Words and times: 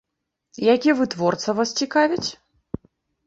Які 0.75 0.95
вытворца 0.99 1.49
вас 1.59 1.69
цікавіць? 1.81 2.27